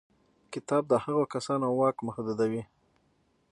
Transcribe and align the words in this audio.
کتاب 0.53 0.83
د 0.89 0.93
هغو 1.05 1.23
کسانو 1.33 1.65
واک 1.79 1.97
محدودوي. 2.07 2.63